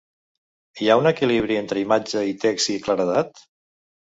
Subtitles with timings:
[0.83, 3.47] Hi ha un equilibri entre imatge i text i claredat?